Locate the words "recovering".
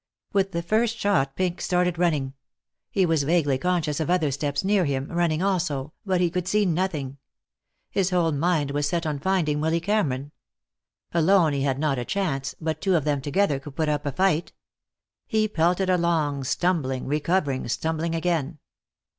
17.05-17.67